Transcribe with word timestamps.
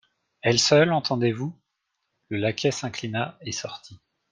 Elle 0.41 0.57
seule, 0.57 0.91
entendez-vous? 0.93 1.55
Le 2.29 2.39
laquais 2.39 2.71
s'inclina 2.71 3.37
et 3.41 3.51
sortit. 3.51 3.99